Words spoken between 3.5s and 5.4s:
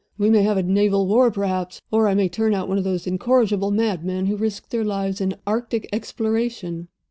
madmen who risk their lives in